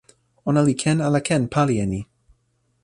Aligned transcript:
ona 0.49 0.61
li 0.67 0.75
ken 0.81 0.97
ala 1.07 1.19
ken 1.27 1.43
pali 1.53 1.75
e 1.83 1.85
ni? 1.93 2.01